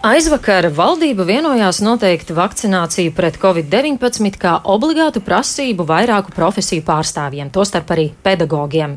Aizvakar 0.00 0.70
valdība 0.72 1.26
vienojās 1.28 1.82
noteikt 1.84 2.30
vakcināciju 2.32 3.12
pret 3.12 3.34
covid-19 3.36 4.38
kā 4.40 4.54
obligātu 4.72 5.20
prasību 5.20 5.84
vairāku 5.84 6.32
profesiju 6.32 6.80
pārstāvjiem, 6.86 7.50
tostarp 7.52 7.92
arī 7.92 8.06
pedagogiem. 8.24 8.94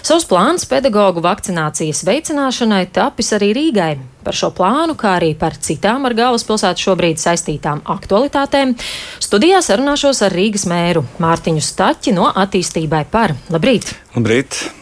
Savs 0.00 0.24
plāns 0.30 0.64
pedagoģu 0.70 1.20
vakcinācijas 1.26 2.00
veicināšanai 2.08 2.86
tapis 2.96 3.28
arī 3.36 3.50
Rīgai. 3.60 3.90
Par 4.24 4.40
šo 4.40 4.48
plānu, 4.56 4.96
kā 4.96 5.18
arī 5.18 5.34
par 5.36 5.60
citām 5.60 6.08
ar 6.08 6.16
galvaspilsētu 6.16 6.86
šobrīd 6.86 7.20
saistītām 7.20 7.84
aktualitātēm, 7.84 8.72
studijā 9.20 9.60
sarunāšos 9.60 10.24
ar 10.24 10.32
Rīgas 10.32 10.64
mēru 10.72 11.04
Mārtiņu 11.20 11.68
Staķi 11.68 12.16
no 12.16 12.32
attīstībai 12.32 13.04
par. 13.12 13.36
Labrīt! 13.52 13.92
Labrīt! 14.16 14.77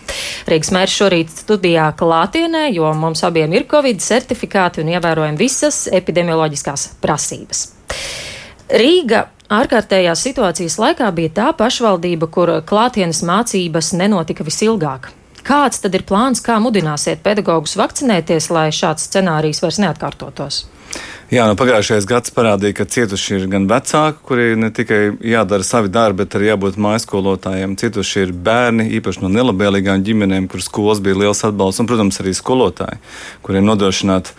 Rīgas 0.47 0.73
mērs 0.75 0.97
šorīt 1.01 1.33
studijā 1.33 1.89
klātienē, 1.99 2.69
jo 2.75 2.91
mums 2.95 3.25
abiem 3.27 3.53
ir 3.57 3.67
Covid 3.71 4.03
certifikāti 4.05 4.83
un 4.85 4.93
ievērojam 4.95 5.39
visas 5.41 5.87
epidemioloģiskās 5.93 6.89
prasības. 7.03 7.65
Rīga 8.67 9.27
ārkārtējās 9.53 10.25
situācijas 10.27 10.79
laikā 10.83 11.11
bija 11.15 11.35
tā 11.41 11.51
pašvaldība, 11.59 12.31
kur 12.31 12.57
klātienes 12.67 13.23
mācības 13.27 13.93
nenotika 13.99 14.47
visilgāk. 14.47 15.11
Kāds 15.47 15.79
tad 15.79 15.95
ir 15.95 16.03
plāns, 16.03 16.41
kā 16.43 16.57
mudināsiet 16.59 17.23
pedagogus 17.23 17.77
vakcinēties, 17.79 18.51
lai 18.51 18.69
šāds 18.75 19.07
scenārijs 19.07 19.63
vairs 19.63 19.79
neatkārtotos? 19.85 20.65
Jā, 21.27 21.49
nu, 21.51 21.57
pagājušais 21.59 22.05
gads 22.07 22.31
parādīja, 22.31 22.77
ka 22.79 22.85
cietuši 22.87 23.33
ir 23.35 23.47
gan 23.51 23.65
vecāki, 23.67 24.21
kuriem 24.29 24.61
ne 24.63 24.69
tikai 24.71 25.01
jādara 25.27 25.67
savi 25.67 25.91
darbi, 25.91 26.21
bet 26.23 26.37
arī 26.39 26.53
jābūt 26.53 26.79
mājaskolotājiem. 26.79 27.75
Cietuši 27.81 28.23
ir 28.29 28.35
bērni, 28.47 28.87
īpaši 29.01 29.25
no 29.25 29.31
nelabvēlīgām 29.35 30.05
ģimenēm, 30.07 30.47
kur 30.53 30.63
skolas 30.63 31.03
bija 31.03 31.19
liels 31.25 31.43
atbalsts, 31.49 31.83
un, 31.83 31.91
protams, 31.91 32.21
arī 32.23 32.37
skolotāji, 32.39 33.01
kuriem 33.43 33.67
nodrošināt 33.67 34.31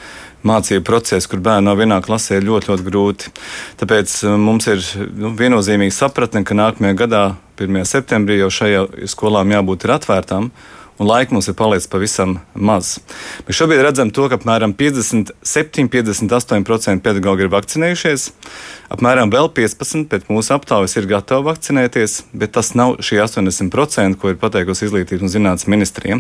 mācību 0.48 0.86
procesu, 0.88 1.28
kur 1.34 1.44
bērni 1.44 1.68
nav 1.68 1.82
vienā 1.82 2.00
klasē, 2.06 2.40
ir 2.40 2.48
ļoti, 2.48 2.72
ļoti 2.72 2.88
grūti. 2.88 3.36
Tāpēc 3.82 4.16
uh, 4.24 4.38
mums 4.40 4.72
ir 4.72 4.84
nu, 5.12 5.34
viennozīmīgi 5.36 5.96
sapratne, 5.98 6.46
ka 6.48 6.56
nākamajā 6.56 7.02
gadā, 7.04 7.24
1. 7.60 7.84
septembrī, 7.90 8.40
jau 8.46 8.52
šajā 8.54 8.88
skolām 9.12 9.52
jābūt 9.52 9.90
atvērtām 9.98 10.52
un 10.98 11.08
laika 11.10 11.34
mums 11.36 11.48
ir 11.50 11.56
palicis 11.58 11.90
pavisam 11.92 12.40
maz. 12.54 13.00
Mēs 13.48 13.58
šobrīd 13.60 13.82
redzam, 13.86 14.10
to, 14.14 14.24
ka 14.30 14.36
apmēram 14.40 14.72
57-58% 14.78 17.04
pedagoģi 17.06 17.42
ir 17.46 17.54
vakcinējušies, 17.54 18.22
apmēram 18.96 19.28
vēl 19.34 19.48
15% 19.58 20.08
pēc 20.12 20.24
mūsu 20.32 20.50
aptaujas 20.58 20.94
ir 20.98 21.10
gatavi 21.10 21.44
vakcinēties, 21.50 22.12
bet 22.34 22.50
tas 22.58 22.68
nav 22.78 22.90
šie 23.06 23.18
80%, 23.24 24.20
ko 24.22 24.26
ir 24.34 24.38
pateikusi 24.42 24.86
Izglītības 24.88 25.24
un 25.28 25.34
zinātnes 25.34 25.70
ministrija. 25.70 26.16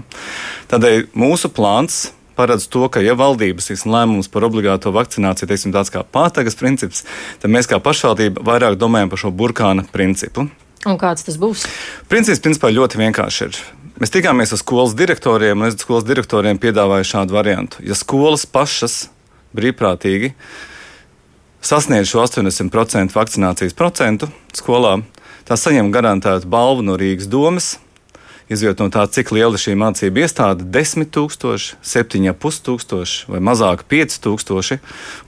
Tādēļ 0.72 0.98
mūsu 1.18 1.48
plāns 1.54 1.94
paredz 2.38 2.64
to, 2.70 2.86
ka, 2.94 3.02
ja 3.02 3.16
valdības 3.18 3.72
teiksim, 3.72 3.90
lēmums 3.96 4.30
par 4.30 4.46
obligāto 4.46 4.94
vakcināciju 4.94 5.50
teiksim, 5.50 5.74
tāds 5.74 5.90
kā 5.94 6.00
pātagas 6.06 6.58
princips, 6.60 7.02
tad 7.42 7.50
mēs 7.54 7.66
kā 7.70 7.78
pašvaldība 7.82 8.46
vairāk 8.46 8.78
domājam 8.78 9.10
par 9.10 9.20
šo 9.24 9.34
burkāna 9.34 9.88
principu. 9.94 10.46
Un 10.88 11.00
kāds 11.02 11.26
tas 11.26 11.40
būs? 11.42 11.66
Princips 12.12 12.44
principā 12.44 12.70
ļoti 12.72 13.02
vienkārši 13.02 13.48
ir. 13.48 13.58
Mēs 13.98 14.12
tikāmies 14.14 14.52
ar 14.54 14.60
skolas 14.62 14.92
direktoriem, 14.94 15.58
un 15.58 15.72
es 15.72 15.76
skolas 15.82 16.06
direktoriem 16.06 16.60
piedāvāju 16.62 17.08
šādu 17.10 17.34
variantu. 17.34 17.80
Ja 17.82 17.96
skolas 17.98 18.44
pašas 18.46 19.08
brīvprātīgi 19.58 20.36
sasniedz 21.66 22.12
šo 22.12 22.22
80% 22.22 23.16
vakcinācijas 23.18 23.74
procentu 23.74 24.30
skolā, 24.54 25.00
tās 25.50 25.66
saņem 25.66 25.90
garantētu 25.96 26.46
balvu 26.46 26.86
no 26.86 26.98
Rīgas 27.00 27.26
domas. 27.26 27.72
Izjūt 28.54 28.84
no 28.84 28.88
tā, 28.94 29.08
cik 29.10 29.34
liela 29.34 29.58
ir 29.58 29.64
šī 29.64 29.74
mācība 29.76 30.22
iestāde- 30.24 30.68
10 30.78 31.10
tūkstoši, 31.10 31.82
7,5 31.82 32.62
tūkstoši 32.68 33.32
vai 33.34 33.40
mazāk 33.40 33.82
5 33.90 34.20
tūkstoši. 34.22 34.78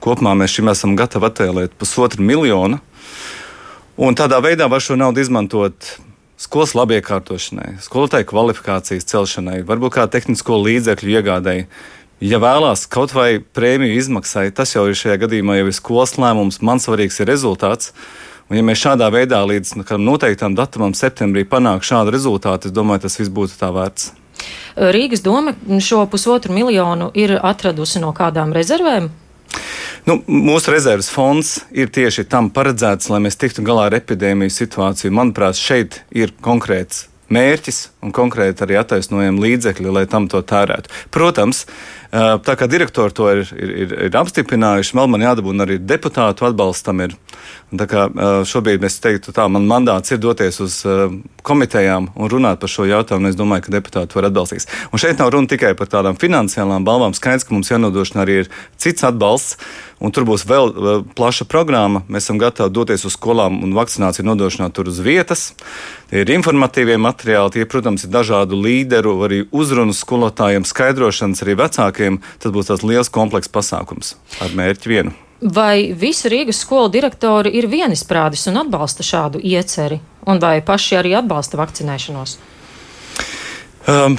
Kopumā 0.00 0.36
mēs 0.38 0.54
šim 0.54 0.70
esam 0.70 0.94
gatavi 0.96 1.26
attēlēt 1.26 1.74
pusotru 1.76 2.22
miljonu. 2.22 2.78
Un 3.98 4.14
tādā 4.14 4.40
veidā 4.40 4.70
var 4.70 4.80
šo 4.80 4.96
naudu 4.96 5.20
izmantot 5.20 5.98
skolas 6.40 6.74
labiekārtošanai, 6.78 7.76
skolotāju 7.84 8.28
kvalifikācijas 8.30 9.08
celšanai, 9.10 9.60
varbūt 9.68 9.98
kā 9.98 10.06
tehnisko 10.10 10.60
līdzekļu 10.64 11.16
iegādēji. 11.18 11.66
Ja 12.20 12.40
vēlās 12.40 12.84
kaut 12.92 13.14
vai 13.16 13.40
prēmiju 13.40 13.96
izmaksai, 13.96 14.50
tas 14.52 14.74
jau 14.74 14.86
ir 14.88 14.96
šajā 14.98 15.16
gadījumā 15.22 15.56
jau 15.60 15.70
ir 15.70 15.76
skolas 15.76 16.18
lēmums. 16.20 16.60
Man 16.64 16.80
svarīgs 16.82 17.16
ir 17.22 17.30
rezultāts. 17.32 17.94
Un, 18.50 18.58
ja 18.58 18.64
mēs 18.66 18.82
šādā 18.82 19.08
veidā 19.14 19.38
līdz 19.46 19.76
nu, 19.78 19.86
noteiktam 20.04 20.56
datumam, 20.58 20.92
septembrī, 20.96 21.46
panāktu 21.48 21.92
šādu 21.92 22.12
rezultātu, 22.12 22.68
es 22.68 22.76
domāju, 22.76 23.06
tas 23.06 23.16
viss 23.20 23.32
būtu 23.32 23.56
tā 23.60 23.70
vērts. 23.72 24.10
Rīgas 24.76 25.22
doma 25.24 25.54
šo 25.80 26.02
pusotru 26.10 26.52
miljonu 26.56 27.10
ir 27.14 27.36
atradusi 27.40 28.02
no 28.02 28.12
kādām 28.16 28.52
rezervēm? 28.56 29.08
Nu, 30.08 30.16
mūsu 30.26 30.72
rezerves 30.72 31.10
fonds 31.12 31.58
ir 31.76 31.90
tieši 31.92 32.24
tam 32.30 32.48
paredzēts, 32.54 33.10
lai 33.12 33.20
mēs 33.24 33.38
tiktu 33.40 33.64
galā 33.66 33.88
ar 33.90 33.96
epidēmijas 33.98 34.56
situāciju. 34.62 35.12
Manuprāt, 35.16 35.60
šeit 35.60 36.02
ir 36.16 36.32
konkrēts 36.44 37.06
mērķis 37.30 37.80
un 38.04 38.14
konkrēti 38.14 38.64
arī 38.66 38.78
attaisnojami 38.80 39.44
līdzekļi, 39.44 39.92
lai 39.94 40.06
tam 40.10 40.26
to 40.30 40.40
tērētu. 40.42 40.90
Protams, 41.14 41.64
tā 42.10 42.56
kā 42.58 42.66
direktori 42.70 43.14
to 43.14 43.28
ir, 43.30 43.44
ir, 43.54 43.72
ir, 43.84 43.94
ir 44.08 44.16
apstiprinājuši, 44.18 44.96
vēl 44.98 45.10
man 45.12 45.24
jādabūna 45.24 45.66
arī 45.66 45.78
deputātu 45.78 46.48
atbalstam. 46.48 47.04
Ir. 47.06 47.16
Tā 47.70 47.86
kā 47.86 48.06
šobrīd 48.50 48.82
es 48.86 48.98
teiktu, 48.98 49.30
tā 49.34 49.46
man 49.46 49.68
mandāts 49.70 50.10
ir 50.10 50.18
doties 50.18 50.58
uz 50.64 50.80
komitejām 51.46 52.08
un 52.18 52.32
runāt 52.32 52.58
par 52.62 52.72
šo 52.72 52.86
jautājumu. 52.88 53.30
Es 53.30 53.38
domāju, 53.38 53.68
ka 53.68 53.76
deputāti 53.76 54.10
to 54.10 54.24
atbalstīs. 54.26 54.66
Un 54.90 55.02
šeit 55.02 55.22
nav 55.22 55.30
runa 55.34 55.50
tikai 55.50 55.76
par 55.78 55.90
tādām 55.92 56.18
finansiālām 56.18 56.84
balvām. 56.86 57.14
Skaidrs, 57.14 57.46
ka 57.46 57.54
mums 57.54 57.70
jānodrošina 57.70 58.24
arī 58.24 58.42
cits 58.80 59.06
atbalsts. 59.06 59.60
Un 60.00 60.14
tur 60.16 60.24
būs 60.24 60.46
vēl 60.48 60.72
plaša 61.14 61.44
programma. 61.44 62.00
Mēs 62.08 62.24
esam 62.24 62.38
gatavi 62.40 62.72
doties 62.72 63.04
uz 63.04 63.14
skolām 63.18 63.58
un 63.62 63.74
vakcināciju 63.76 64.24
nodrošināt 64.24 64.72
tur 64.74 64.88
uz 64.88 64.98
vietas. 65.04 65.50
Tie 66.08 66.24
ir 66.24 66.32
informatīvie 66.32 66.96
materiāli, 66.98 67.52
tie, 67.54 67.66
protams, 67.68 68.06
ir 68.06 68.14
dažādu 68.14 68.56
līderu, 68.58 69.12
arī 69.28 69.42
uzrunas 69.52 70.00
skolotājiem, 70.00 70.64
skaidrošanas 70.64 71.44
arī 71.44 71.58
vecākiem. 72.00 72.20
Tas 72.40 72.52
būs 72.52 72.70
tāds 72.70 72.84
liels 72.84 73.10
komplekss 73.10 73.50
pasākums 73.52 74.16
ar 74.40 74.50
mērķi 74.54 74.88
vienu. 74.88 75.12
Vai 75.40 75.94
visi 75.96 76.28
Rīgas 76.28 76.60
skolu 76.60 76.90
direktori 76.92 77.50
ir 77.56 77.66
vienisprātis 77.66 78.46
un 78.48 78.58
atbalsta 78.60 79.02
šādu 79.02 79.40
ieceri, 79.40 80.00
un 80.26 80.38
vai 80.38 80.60
paši 80.60 80.98
arī 80.98 81.14
atbalsta 81.16 81.56
vakcinēšanos? 81.56 82.36
Um, 83.88 84.18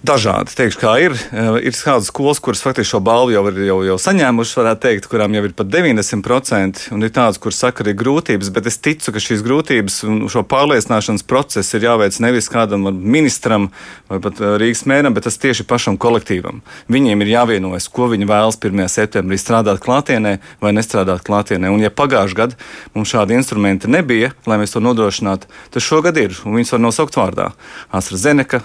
Dažādi, 0.00 0.54
teikšu, 0.56 0.78
kā 0.80 0.94
ir. 0.96 1.12
Eh, 1.12 1.68
ir 1.68 1.74
kādas 1.76 2.06
skolas, 2.08 2.38
kuras 2.40 2.62
faktiski 2.64 2.88
šo 2.88 3.02
balvu 3.04 3.34
jau 3.34 3.42
ir 3.50 3.58
jau, 3.66 3.82
jau 3.84 3.96
saņēmušas, 4.00 4.56
varētu 4.56 4.80
teikt, 4.80 5.08
kurām 5.12 5.34
jau 5.36 5.42
ir 5.44 5.52
pat 5.52 5.68
90%, 5.68 6.86
un 6.96 7.04
ir 7.04 7.12
tādas, 7.12 7.36
kuras 7.36 7.60
saka, 7.60 7.84
ir 7.84 7.98
grūtības, 8.00 8.48
bet 8.48 8.64
es 8.64 8.80
ticu, 8.80 9.12
ka 9.12 9.20
šīs 9.20 9.44
grūtības 9.44 9.98
un 10.08 10.22
šo 10.32 10.40
pārliecināšanas 10.48 11.26
procesu 11.28 11.76
ir 11.76 11.84
jāveic 11.84 12.16
nevis 12.24 12.48
kādam 12.48 12.88
ministram 12.96 13.68
vai 14.08 14.22
pat 14.24 14.40
eh, 14.40 14.56
Rīgas 14.56 14.86
mēram, 14.88 15.12
bet 15.12 15.28
tas 15.28 15.36
tieši 15.36 15.68
pašam 15.68 16.00
kolektīvam. 16.00 16.64
Viņiem 16.88 17.20
ir 17.20 17.34
jāvienojas, 17.34 17.92
ko 17.92 18.08
viņi 18.08 18.24
vēlas 18.24 18.56
1. 18.56 18.88
septembrī 18.88 19.36
strādāt 19.36 19.84
klātienē 19.84 20.38
vai 20.64 20.72
nestrādāt 20.72 21.28
klātienē. 21.28 21.68
Un, 21.68 21.84
ja 21.84 21.92
pagājušajā 21.92 22.40
gadā 22.40 22.56
mums 22.96 23.12
šādi 23.12 23.36
instrumenti 23.36 23.92
nebija, 23.92 24.32
lai 24.48 24.62
mēs 24.64 24.72
to 24.72 24.80
nodrošinātu, 24.80 25.52
tad 25.76 25.84
šogad 25.84 26.16
ir, 26.16 26.40
un 26.48 26.56
viņus 26.56 26.78
var 26.78 26.86
nosaukt 26.88 27.20
vārdā 27.20 27.52
AstraZeneca. 27.92 28.64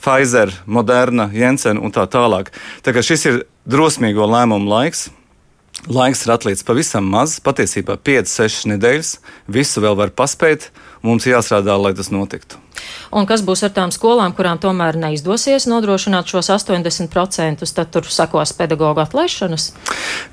Pfizer, 0.00 0.52
Moderna, 0.66 1.28
Jensen 1.32 1.78
un 1.78 1.92
tā 1.94 2.06
tālāk. 2.10 2.50
Tā 2.84 2.96
kā 2.96 3.04
šis 3.04 3.26
ir 3.28 3.40
drosmīgo 3.68 4.26
lēmumu 4.28 4.70
laiks. 4.70 5.08
Laiks 5.88 6.26
ir 6.26 6.34
atlicis 6.34 6.66
pavisam 6.66 7.06
maz, 7.08 7.38
patiesībā 7.40 7.96
5-6 8.04 8.66
nedēļas. 8.74 9.14
Visu 9.48 9.80
vēl 9.80 9.94
var 9.96 10.10
paspēt, 10.12 10.68
mums 11.06 11.24
jāstrādā, 11.24 11.76
lai 11.80 11.94
tas 11.96 12.10
notiktu. 12.12 12.58
Un 13.16 13.24
kas 13.28 13.40
būs 13.44 13.62
ar 13.64 13.72
tām 13.76 13.92
skolām, 13.94 14.34
kurām 14.36 14.60
tomēr 14.60 14.98
neizdosies 15.00 15.66
nodrošināt 15.70 16.28
šos 16.28 16.50
80%, 16.52 17.64
tad 17.76 17.90
tur 17.94 18.08
sakos 18.12 18.52
pedagoģa 18.56 19.06
atlaišanas? 19.08 19.70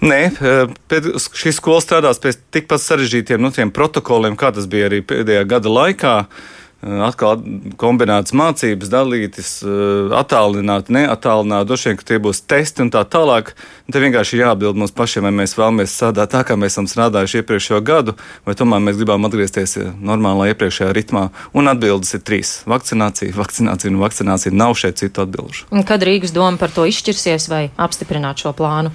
Nē, 0.04 0.22
eh, 0.28 1.10
šī 1.32 1.56
skola 1.56 1.80
strādās 1.84 2.20
pēc 2.24 2.44
tikpat 2.52 2.84
sarežģītiem 2.84 3.40
nu, 3.40 3.52
protokoliem, 3.72 4.36
kā 4.36 4.54
tas 4.54 4.68
bija 4.68 4.90
arī 4.92 5.02
pēdējā 5.02 5.48
gada 5.48 5.70
laikā. 5.70 6.16
Eh, 6.28 6.58
atkal 6.82 7.40
kombinētas 7.80 8.36
mācības, 8.38 8.90
dalītas, 8.92 9.52
eh, 9.66 10.14
attālināt, 10.18 10.92
neattālināt, 10.94 11.66
droši 11.66 11.90
vien, 11.90 11.98
ka 11.98 12.04
tie 12.04 12.20
būs 12.22 12.44
testi 12.46 12.84
un 12.86 12.92
tā 12.92 13.04
tālāk. 13.04 13.54
Te 13.92 14.00
vienkārši 14.00 14.38
ir 14.38 14.46
jāatbild 14.46 14.78
mums 14.78 14.92
pašiem, 14.92 15.24
vai 15.24 15.32
mēs 15.32 15.56
vēlamies 15.58 15.90
strādāt 15.90 16.30
tā, 16.36 16.44
kā 16.46 16.56
mēs 16.56 16.78
esam 16.78 16.86
strādājuši 16.86 17.42
iepriekšējo 17.42 17.82
gadu, 17.84 18.16
vai 18.46 18.54
tomēr 18.54 18.84
mēs 18.84 18.98
gribam 18.98 19.26
atgriezties 19.26 19.78
eh, 19.78 19.92
normālā 19.98 20.54
iepriekšējā 20.54 20.94
ritmā. 20.94 21.30
Un 21.54 21.68
atbildes 21.68 22.14
ir 22.14 22.22
trīs- 22.22 22.62
vakcinācija, 22.74 23.34
vakcinācija 23.34 23.92
un 23.92 23.98
vakcinācija. 23.98 24.54
Nav 24.54 24.76
šeit 24.76 25.02
citu 25.02 25.26
atbilžu. 25.26 25.66
Kad 25.86 26.02
Rīgas 26.02 26.32
doma 26.32 26.58
par 26.58 26.70
to 26.70 26.86
izšķirsies 26.86 27.50
vai 27.50 27.70
apstiprināt 27.78 28.38
šo 28.38 28.54
plānu? 28.54 28.92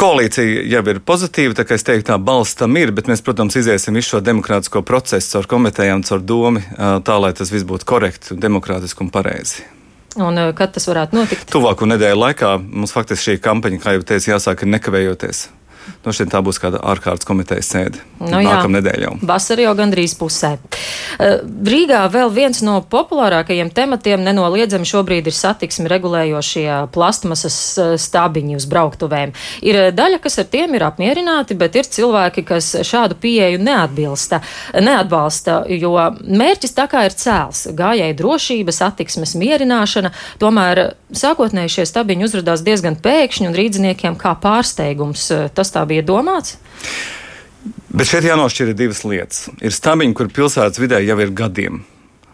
Koalīcija 0.00 0.62
jau 0.64 0.80
ir 0.88 0.98
pozitīva, 1.04 1.52
tā 1.58 1.66
kā 1.68 1.76
es 1.76 1.84
teiktu, 1.84 2.06
tā 2.08 2.16
balss 2.16 2.56
tam 2.56 2.72
ir, 2.80 2.88
bet 2.96 3.10
mēs, 3.10 3.20
protams, 3.20 3.58
iziesim 3.60 3.98
visu 3.98 4.14
šo 4.14 4.22
demokrātisko 4.24 4.80
procesu 4.88 5.34
caur 5.34 5.48
komitejām, 5.50 6.00
caur 6.08 6.22
domu, 6.24 6.62
tā 7.04 7.18
lai 7.20 7.34
tas 7.36 7.52
viss 7.52 7.68
būtu 7.68 7.84
korekti, 7.90 8.38
demokrātiski 8.40 9.04
un 9.04 9.12
pareizi. 9.12 9.66
Un 10.16 10.40
kad 10.56 10.72
tas 10.72 10.88
varētu 10.88 11.18
notikt? 11.18 11.52
Tuvāko 11.52 11.84
nedēļu 11.90 12.16
laikā 12.16 12.54
mums 12.64 12.96
faktiski 12.96 13.34
šī 13.34 13.42
kampaņa, 13.44 13.82
kā 13.82 13.94
jau 13.98 14.06
teicu, 14.08 14.32
jāsāk 14.32 14.64
nekavējoties. 14.72 15.42
Nu, 16.04 16.14
šeit 16.16 16.30
tā 16.32 16.40
būs 16.44 16.60
kāda 16.60 16.80
ārkārtas 16.92 17.28
komitejas 17.28 17.68
sēde. 17.72 18.00
Nu, 18.20 18.40
Nākamā 18.40 18.78
nedēļa 18.78 19.06
jau. 19.06 19.14
Vasara 19.26 19.66
jau 19.66 19.74
gandrīz 19.78 20.14
pusē. 20.18 20.54
Eh, 21.20 21.40
Rīgā 21.44 22.02
vēl 22.12 22.32
viens 22.32 22.60
no 22.64 22.78
populārākajiem 22.90 23.70
tematiem 23.74 24.22
nenoliedzami 24.24 24.88
šobrīd 24.88 25.28
ir 25.28 25.36
satiksmi 25.36 25.88
regulējošie 25.90 26.66
plastmasas 26.94 27.58
eh, 27.78 27.92
stabiņi 28.00 28.56
uz 28.58 28.66
brauktuvēm. 28.70 29.34
Ir 29.66 29.80
eh, 29.80 29.90
daļa, 29.96 30.20
kas 30.24 30.40
ar 30.42 30.48
tiem 30.52 30.76
ir 30.78 30.86
apmierināti, 30.86 31.56
bet 31.60 31.76
ir 31.80 31.88
cilvēki, 31.88 32.44
kas 32.48 32.72
šādu 32.86 33.18
pieeju 33.20 33.60
neatbilsta, 33.64 34.40
neatbalsta, 34.80 35.62
jo 35.80 35.94
mērķis 36.20 36.76
tā 36.76 36.86
kā 36.90 37.04
ir 37.08 37.16
cēls- 37.16 37.66
gājēji 37.80 38.18
drošība, 38.20 38.74
satiksmes 38.74 39.36
mierināšana. 39.40 40.12
Tomēr 40.40 40.94
sākotnēji 41.12 41.76
šie 41.76 41.88
stabiņi 41.88 42.26
uzrādās 42.28 42.64
diezgan 42.64 42.96
pēkšņi 43.00 43.50
un 43.50 43.56
rīdziniekiem 43.56 44.16
kā 44.20 44.36
pārsteigums. 44.40 45.28
Tas 45.54 45.69
tā 45.74 45.86
bija 45.88 46.04
domāts? 46.06 46.58
Bet 47.90 48.08
šeit 48.08 48.24
jānošķir 48.28 48.74
divas 48.78 49.02
lietas. 49.04 49.48
Ir 49.60 49.74
stabiņi, 49.74 50.16
kur 50.16 50.30
pilsētas 50.32 50.80
vidē 50.80 51.02
jau 51.04 51.18
ir 51.20 51.34
gadiem 51.36 51.82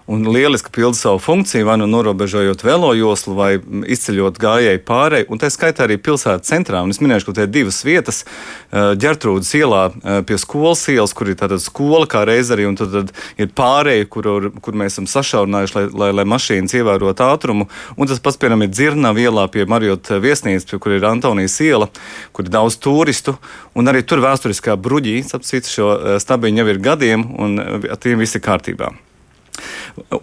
un 0.06 0.28
lieliski 0.30 0.70
pilda 0.70 0.94
savu 0.94 1.18
funkciju, 1.18 1.66
vai 1.66 1.76
nu 1.78 1.86
norobežojot 1.90 2.62
velo 2.64 2.92
joslu, 2.94 3.34
vai 3.34 3.50
izceļot 3.90 4.38
gājēju 4.38 4.82
pārēju, 4.86 5.26
un 5.34 5.40
tā 5.42 5.50
skaitā 5.50 5.86
arī 5.86 5.96
pilsētas 5.98 6.46
centrā. 6.46 6.82
Un 6.86 6.94
es 6.94 7.00
minēšu, 7.02 7.26
ka 7.26 7.34
te 7.38 7.46
ir 7.46 7.50
divas 7.50 7.82
vietas- 7.84 8.22
ģertrūdas 9.02 9.50
ielā 9.58 9.82
pie 10.26 10.38
skolas 10.38 10.86
ielas, 10.88 11.12
kur 11.12 11.28
ir 11.28 11.34
tāda 11.34 11.58
skola 11.58 12.06
kā 12.06 12.24
reiz 12.26 12.50
arī, 12.50 12.68
un 12.68 12.76
tad, 12.76 12.92
tad 12.92 13.12
ir 13.36 13.48
pārēja, 13.48 14.08
kur, 14.08 14.50
kur 14.62 14.74
mēs 14.74 14.94
esam 14.94 15.06
sašaurinājuši, 15.06 15.74
lai, 15.74 15.86
lai, 15.92 16.12
lai 16.12 16.24
mašīnas 16.24 16.74
ievērotu 16.74 17.26
ātrumu, 17.26 17.68
un 17.96 18.06
tas 18.06 18.20
pats, 18.20 18.36
piemēram, 18.36 18.62
ir 18.62 18.68
Dzirnava 18.68 19.18
ielā 19.18 19.50
pie 19.50 19.66
Marjot 19.66 20.06
viesnīcas, 20.22 20.78
kur 20.78 20.92
ir 20.92 21.04
Antonijas 21.04 21.60
iela, 21.60 21.88
kur 22.32 22.44
ir 22.44 22.50
daudz 22.50 22.76
turistu, 22.78 23.36
un 23.74 23.86
arī 23.86 24.06
tur 24.06 24.18
vēsturiskā 24.18 24.76
bruģī, 24.76 25.24
sapcīt, 25.26 25.66
šo 25.66 26.18
stabiņu 26.22 26.62
jau 26.62 26.68
ir 26.68 26.78
gadiem, 26.78 27.26
un 27.38 27.58
ar 27.58 27.96
tiem 27.96 28.18
viss 28.18 28.36
ir 28.36 28.40
kārtībā. 28.40 29.05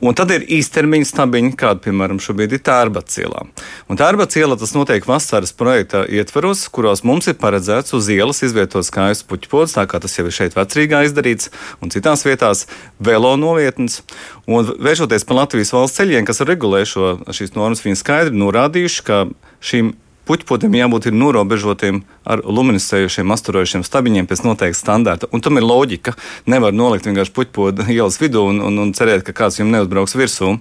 Un 0.03 0.13
tad 0.17 0.31
ir 0.33 0.43
īstermiņa 0.53 1.07
stabiņi, 1.09 1.53
kāda, 1.57 1.81
piemēram, 1.87 2.19
šobrīd 2.21 2.53
ir 2.55 2.61
Tērbats 2.65 3.17
ielā. 3.23 3.43
Un 3.89 3.99
Tērbats 3.99 4.37
iela 4.37 4.57
tas 4.59 4.75
notiek 4.75 5.05
vasaras 5.09 5.53
projekta 5.57 6.03
ietveros, 6.05 6.67
kuros 6.73 7.01
mums 7.07 7.29
ir 7.31 7.39
paredzēts 7.41 7.95
uz 7.97 8.09
ielas 8.13 8.43
izvietot 8.45 8.85
skaistu 8.85 9.27
puķpods, 9.31 9.73
tā 9.79 9.87
kā 9.89 10.01
tas 10.03 10.13
jau 10.17 10.27
ir 10.29 10.35
šeit 10.35 10.57
vecrīgā 10.57 11.03
izdarīts, 11.07 11.49
un 11.81 11.93
citās 11.93 12.25
vietās 12.27 12.67
velo 13.01 13.33
novietnes. 13.39 14.01
Un 14.45 14.69
vēršoties 14.69 15.25
pa 15.25 15.39
Latvijas 15.41 15.73
valsts 15.73 16.01
ceļiem, 16.01 16.27
kas 16.29 16.43
regulē 16.45 16.83
šo, 16.89 17.15
šīs 17.33 17.57
normas, 17.57 17.83
viņi 17.85 18.01
skaidri 18.03 18.37
norādījuši, 18.37 19.05
ka 19.09 19.25
šīm 19.63 19.95
puķpotiem 20.29 20.75
jābūt 20.77 21.09
norobežotiem 21.13 22.03
ar 22.23 22.43
luminiscējušiem, 22.43 23.31
asturojušiem 23.35 23.85
stabiņiem 23.87 24.29
pēc 24.29 24.43
noteikta 24.45 24.79
standarta. 24.79 25.29
Un 25.35 25.43
tam 25.43 25.59
ir 25.59 25.67
loģika. 25.67 26.15
Nevar 26.49 26.75
nolikt 26.75 27.09
vienkārši 27.09 27.35
puķpodu 27.35 27.87
ielas 27.91 28.19
vidū 28.21 28.45
un, 28.51 28.61
un, 28.63 28.79
un 28.85 28.93
cerēt, 28.95 29.25
ka 29.27 29.35
kāds 29.43 29.59
jums 29.59 29.75
neuzbrauks 29.75 30.15
virsū. 30.19 30.55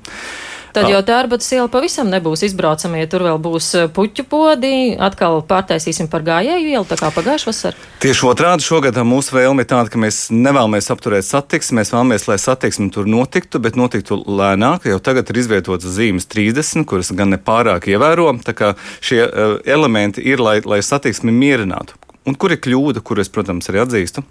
Tad 0.72 0.88
jau 0.88 1.00
tā 1.04 1.18
arbata 1.20 1.44
iela 1.52 1.68
pavisam 1.68 2.08
nebūs 2.08 2.44
izbraucama, 2.46 3.02
ja 3.02 3.08
tur 3.10 3.26
vēl 3.26 3.40
būs 3.42 3.68
eh, 3.76 3.88
puķu 3.92 4.24
podi. 4.28 4.72
Atkal 5.02 5.42
pārtaisīsim 5.48 6.08
par 6.12 6.24
gājēju 6.24 6.72
ielu, 6.72 6.86
tā 6.88 6.96
kā 7.00 7.10
pagājušā 7.12 7.50
vasarā. 7.50 7.88
Tieši 8.02 8.26
otrādi 8.30 8.64
šogad 8.64 8.96
mūsu 9.06 9.36
vēlme 9.36 9.64
ir 9.64 9.68
tāda, 9.68 9.92
ka 9.92 10.00
mēs 10.00 10.24
nevēlamies 10.32 10.88
apturēt 10.94 11.28
satiksmi, 11.28 11.80
mēs 11.80 11.92
vēlamies, 11.92 12.26
lai 12.30 12.38
satiksme 12.40 12.88
tur 12.94 13.10
notiktu, 13.10 13.60
bet 13.62 13.76
notiktu 13.76 14.22
lēnāk. 14.24 14.88
Jau 14.88 15.00
tagad 15.04 15.28
ir 15.28 15.42
izvietotas 15.44 15.92
zīmes 15.98 16.28
30, 16.32 16.86
kuras 16.88 17.12
gan 17.16 17.34
nepārāk 17.36 17.90
ievēro. 17.92 18.30
Tā 18.46 18.56
kā 18.56 18.72
šie 19.04 19.22
uh, 19.26 19.58
elementi 19.68 20.24
ir, 20.24 20.40
lai, 20.40 20.60
lai 20.64 20.80
satiksmi 20.84 21.34
mierinātu. 21.36 22.00
Un 22.28 22.36
kur 22.38 22.54
ir 22.54 22.60
kļūda, 22.62 23.02
kur 23.02 23.18
es, 23.18 23.30
protams, 23.32 23.66
arī 23.68 23.80
atzīstu, 23.82 24.22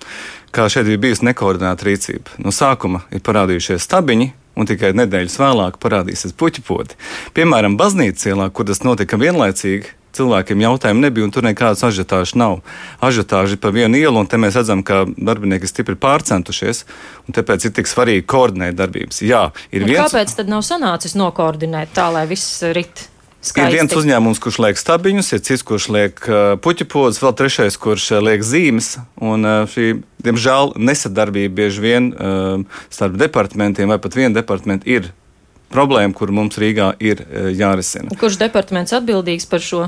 ka 0.56 0.70
šeit 0.72 0.88
ir 0.88 1.00
bijusi 1.02 1.28
nekoordinēta 1.28 1.88
rīcība. 1.88 2.38
No 2.40 2.54
sākuma 2.56 3.04
ir 3.12 3.24
parādījušies 3.26 3.84
stabiņi, 3.84 4.30
un 4.56 4.70
tikai 4.70 4.94
nedēļas 4.98 5.40
vēlāk 5.42 5.80
parādīsies 5.82 6.36
puķu 6.38 6.66
podi. 6.68 7.00
Piemēram, 7.38 7.78
baznīcas 7.80 8.32
ielā, 8.32 8.52
kur 8.54 8.70
tas 8.70 8.84
notika 8.86 9.20
vienlaicīgi. 9.22 9.98
Cilvēkiem 10.12 10.60
jautājumu 10.60 11.06
nebija, 11.06 11.24
un 11.24 11.32
tur 11.32 11.46
nekādas 11.48 11.86
ažiotāžas 11.88 12.34
nav. 12.36 12.58
Ažiotāži 13.00 13.56
pa 13.56 13.72
vienu 13.72 13.96
ielu, 13.96 14.20
un 14.20 14.28
te 14.28 14.36
mēs 14.36 14.58
redzam, 14.60 14.82
ka 14.84 15.06
darbinieki 15.08 15.64
ir 15.64 15.72
stipri 15.72 15.96
pārcentušies, 15.96 16.84
un 17.24 17.38
tāpēc 17.38 17.70
ir 17.70 17.76
tik 17.78 17.88
svarīgi 17.88 18.26
koordinēt 18.28 18.76
darbības. 18.76 19.22
Jā, 19.24 19.46
ir 19.72 19.86
un 19.86 19.94
viens. 19.94 20.04
Kāpēc 20.04 20.36
tad 20.42 20.52
nav 20.52 20.66
sanācis 20.68 21.16
nokoordinēt 21.16 21.96
tā, 21.96 22.10
lai 22.12 22.26
viss 22.28 22.60
rit? 22.76 23.08
Skaisti. 23.42 23.74
Ir 23.74 23.80
viens 23.80 23.96
uzņēmums, 23.98 24.38
kurš 24.38 24.60
liek 24.62 24.78
stabiņus, 24.78 25.32
ir 25.34 25.40
cits, 25.42 25.64
kurš 25.66 25.88
liek 25.90 26.20
puķu 26.62 26.86
podus, 26.86 27.18
vēl 27.24 27.34
trešais, 27.40 27.78
kurš 27.82 28.12
liek 28.22 28.44
zīmes. 28.46 29.00
Un 29.18 29.48
šī, 29.72 29.88
diemžēl, 30.22 30.76
nesadarbība 30.78 31.56
bieži 31.64 31.82
vien 31.82 32.12
starp 32.94 33.18
departamentiem 33.18 33.90
vai 33.90 33.98
pat 34.04 34.20
vienu 34.20 34.38
departamentu 34.38 34.86
ir 34.94 35.10
problēma, 35.74 36.14
kur 36.14 36.30
mums 36.36 36.60
Rīgā 36.62 36.92
ir 37.02 37.26
jārisina. 37.58 38.14
Kurš 38.22 38.38
departaments 38.44 38.94
atbildīgs 38.94 39.50
par 39.50 39.66
šo? 39.66 39.88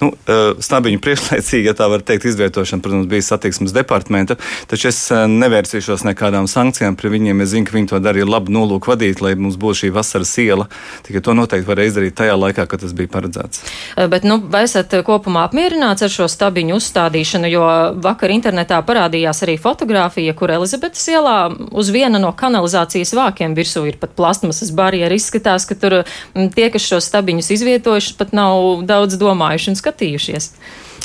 Nu, 0.00 0.12
eh, 0.26 0.54
stabiņu 0.60 1.00
priekšlaicīgi, 1.04 1.68
ja 1.68 1.74
tā 1.76 1.88
var 1.92 2.04
teikt, 2.06 2.28
izvietošana, 2.30 2.82
protams, 2.84 3.08
bija 3.10 3.26
satiksmes 3.26 3.74
departamenta, 3.76 4.36
taču 4.70 4.88
es 4.90 5.00
eh, 5.12 5.26
nevērsīšos 5.30 6.04
nekādām 6.08 6.48
sankcijām 6.50 6.96
pret 7.00 7.14
viņiem. 7.14 7.42
Es 7.44 7.52
zinu, 7.54 7.68
ka 7.68 7.76
viņi 7.76 7.92
to 7.92 8.00
darīja 8.02 8.28
labu 8.28 8.52
nolūku 8.54 8.92
vadīt, 8.92 9.22
lai 9.24 9.34
mums 9.38 9.58
būtu 9.60 9.84
šī 9.84 9.92
vasaras 9.94 10.32
iela. 10.42 10.68
Tikai 11.06 11.22
to 11.24 11.34
noteikti 11.36 11.68
varēja 11.68 11.94
izdarīt 11.94 12.16
tajā 12.20 12.36
laikā, 12.38 12.66
kad 12.70 12.84
tas 12.84 12.94
bija 12.96 13.12
paredzēts. 13.12 13.64
Eh, 13.96 14.08
bet, 14.10 14.26
nu, 14.28 14.40
vai 14.52 14.64
esat 14.68 14.94
kopumā 15.06 15.46
apmierināts 15.48 16.06
ar 16.06 16.12
šo 16.12 16.28
stabiņu 16.30 16.78
uzstādīšanu? 16.80 17.50
Jo 17.50 17.66
vakar 18.02 18.32
internetā 18.34 18.80
parādījās 18.86 19.44
arī 19.46 19.56
fotografija, 19.60 20.34
kur 20.38 20.52
Elizabetes 20.54 21.06
ielā 21.12 21.36
uz 21.70 21.90
viena 21.92 22.20
no 22.22 22.32
kanalizācijas 22.36 23.14
vākiem 23.16 23.56
virsū 23.58 23.84
ir 23.88 23.98
pat 24.00 24.14
plastmasas 24.18 24.72
barjera. 24.74 25.14
Izskatās, 25.16 25.66
ka 25.68 25.76
tur 25.78 26.00
mm, 26.00 26.50
tie, 26.54 26.68
kas 26.72 26.86
šos 26.86 27.10
stabiņus 27.10 27.50
izvietojuši, 27.56 28.16
pat 28.20 28.34
nav 28.36 28.84
daudz 28.88 29.18
domājuši 29.20 29.59
runājuši 29.60 29.70
un 29.70 29.78
skatījušies. 29.78 30.50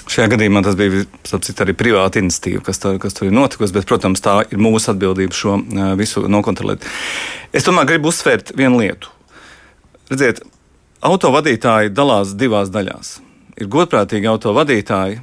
Šajā 0.06 0.30
gadījumā 0.36 0.62
tas 0.64 0.76
bija 0.78 1.04
citu, 1.26 1.64
arī 1.64 1.74
privāta 1.74 2.22
iniciatīva, 2.22 2.62
kas, 2.64 2.80
tā, 2.80 2.94
kas 3.02 3.16
tur 3.18 3.28
ir 3.28 3.34
notikusi, 3.34 3.74
bet, 3.74 3.88
protams, 3.90 4.22
tā 4.22 4.44
ir 4.52 4.62
mūsu 4.62 4.92
atbildība 4.94 5.34
šo 5.34 5.58
visu 5.98 6.28
nokontrolēt. 6.30 6.86
Es 7.54 7.66
tomēr 7.66 7.88
gribu 7.90 8.12
uzsvērt 8.12 8.54
vienu 8.56 8.84
lietu. 8.84 9.10
Redziet, 10.12 10.44
autovadītāji 11.02 11.94
dalās 11.96 12.36
divās 12.38 12.70
daļās. 12.70 13.16
Ir 13.58 13.72
godprātīgi 13.72 14.30
autovadītāji, 14.30 15.22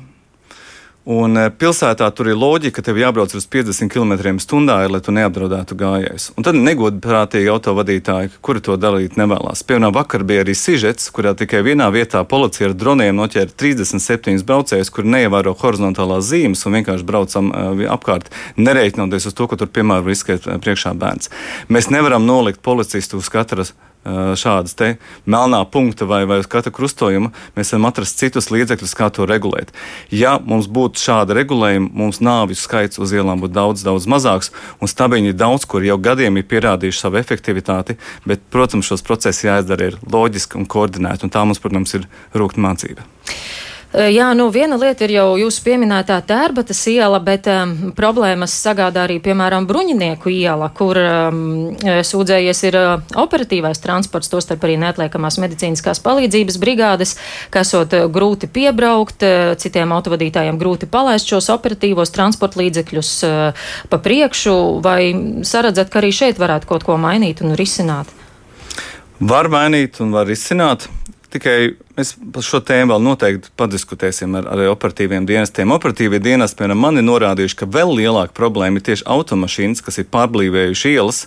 Un 1.03 1.35
eh, 1.35 1.49
pilsētā 1.51 2.07
tur 2.15 2.29
ir 2.31 2.37
loģika, 2.39 2.77
ka 2.79 2.85
tev 2.87 3.01
jābrauc 3.01 3.33
uz 3.35 3.47
50 3.51 3.91
km/h, 3.91 4.87
lai 4.87 5.01
tu 5.03 5.15
neapdraudētu 5.15 5.75
gājējus. 5.81 6.29
Un 6.39 6.47
tad 6.47 6.55
negodprātīgi 6.55 7.51
autovadītāji, 7.51 8.31
kuri 8.39 8.63
to 8.63 8.77
darīt 8.79 9.19
nevēlas. 9.19 9.65
Piemēram, 9.67 9.97
vakar 9.97 10.23
bija 10.23 10.45
arī 10.45 10.55
sižets, 10.55 11.11
kurā 11.11 11.35
tikai 11.35 11.65
vienā 11.67 11.91
vietā 11.91 12.23
policija 12.23 12.71
ar 12.71 12.79
droniem 12.79 13.19
noķēra 13.19 13.51
37 13.51 14.47
braucējus, 14.47 14.95
kuri 14.95 15.11
neievēro 15.17 15.57
horizontālās 15.59 16.29
zīmes 16.31 16.63
un 16.71 16.79
vienkārši 16.79 17.09
braucam 17.09 17.51
uh, 17.51 17.87
apkārt, 17.91 18.31
nereiķinoties 18.63 19.27
uz 19.33 19.35
to, 19.35 19.51
ka 19.51 19.59
tur, 19.59 19.75
piemēram, 19.75 20.07
var 20.07 20.15
izskriet 20.15 20.47
eh, 20.47 20.63
priekšā 20.63 20.95
bērns. 21.03 21.35
Mēs 21.67 21.91
nevaram 21.91 22.23
nolikt 22.31 22.63
policistu 22.63 23.19
uz 23.19 23.33
katras 23.33 23.75
šādas 24.05 24.75
te 24.79 24.89
melnā 25.31 25.63
punkta 25.71 26.07
vai, 26.11 26.25
vai 26.27 26.41
uz 26.43 26.49
katra 26.51 26.73
krustojuma, 26.75 27.31
mēs 27.57 27.73
varam 27.75 27.89
atrast 27.91 28.19
citus 28.19 28.51
līdzekļus, 28.53 28.95
kā 28.99 29.09
to 29.15 29.27
regulēt. 29.29 29.73
Ja 30.11 30.39
mums 30.43 30.67
būtu 30.67 31.03
šāda 31.03 31.37
regulējuma, 31.39 31.91
mums 32.03 32.23
nāvju 32.25 32.59
skaits 32.59 33.01
uz 33.03 33.15
ielām 33.15 33.43
būtu 33.45 33.55
daudz, 33.57 33.87
daudz 33.87 34.09
mazāks, 34.11 34.53
un 34.83 34.91
stabiņi 34.91 35.37
daudz, 35.39 35.67
kur 35.71 35.87
jau 35.87 35.99
gadiem 36.03 36.41
ir 36.41 36.49
pierādījuši 36.51 37.05
savu 37.05 37.21
efektivitāti, 37.23 37.99
bet, 38.27 38.43
protams, 38.51 38.91
šos 38.91 39.07
procesus 39.07 39.47
jāizdara 39.47 39.93
ir 39.93 40.01
loģiski 40.03 40.59
un 40.59 40.67
koordinēti, 40.67 41.27
un 41.27 41.35
tā 41.35 41.45
mums, 41.47 41.63
protams, 41.63 41.95
ir 41.99 42.09
rūkta 42.35 42.63
mācība. 42.63 43.07
Jā, 43.93 44.31
nu 44.33 44.47
viena 44.49 44.79
lieta 44.81 45.05
ir 45.05 45.13
jau 45.13 45.27
jūsu 45.37 45.61
pieminētā 45.67 46.17
tērbatas 46.25 46.79
iela, 46.89 47.19
bet 47.21 47.45
um, 47.53 47.91
problēmas 47.93 48.55
sagādā 48.57 49.03
arī, 49.05 49.19
piemēram, 49.21 49.67
Bruņinieku 49.69 50.33
iela, 50.33 50.71
kur 50.73 50.97
um, 50.97 51.43
sūdzējies 51.77 52.63
ir 52.71 52.79
uh, 52.81 53.03
operatīvais 53.21 53.83
transports, 53.85 54.31
tostarp 54.33 54.65
arī 54.65 54.79
neatliekamās 54.81 55.37
medicīniskās 55.45 56.01
palīdzības 56.07 56.57
brigādes, 56.63 57.13
kas 57.53 57.75
esot 57.75 57.93
uh, 57.99 58.07
grūti 58.09 58.49
piebraukt, 58.49 59.27
uh, 59.29 59.53
citiem 59.61 59.93
autovadītājiem 59.93 60.57
grūti 60.57 60.89
palaist 60.89 61.29
šos 61.29 61.51
operatīvos 61.53 62.17
transporta 62.17 62.63
līdzekļus 62.63 63.13
uh, 63.29 63.69
pa 63.93 64.01
priekšu, 64.01 64.57
vai 64.81 65.13
saredzat, 65.45 65.93
ka 65.93 66.01
arī 66.01 66.15
šeit 66.17 66.41
varētu 66.41 66.73
kaut 66.73 66.89
ko 66.89 66.97
mainīt 66.97 67.45
un 67.45 67.53
risināt? 67.61 68.09
Var 69.21 69.53
mainīt 69.53 70.01
un 70.01 70.17
var 70.17 70.25
risināt. 70.33 70.89
Tikai 71.33 71.73
mēs 71.97 72.11
par 72.35 72.45
šo 72.45 72.59
tēmu 72.61 72.93
vēl 72.93 73.05
noteikti 73.07 73.53
padiskutēsim 73.57 74.35
ar, 74.37 74.45
ar 74.53 74.61
operatīviem 74.69 75.25
dienestiem. 75.29 75.71
Operatīvie 75.73 76.19
dienesti, 76.21 76.59
piemēram, 76.59 76.81
man 76.85 77.01
ir 77.01 77.07
norādījuši, 77.07 77.57
ka 77.57 77.69
vēl 77.73 77.95
lielāka 78.03 78.35
problēma 78.37 78.77
ir 78.77 78.85
tieši 78.85 79.07
automašīnas, 79.15 79.81
kas 79.85 79.97
ir 80.03 80.11
pārblīvējuši 80.13 80.93
ielas, 80.93 81.23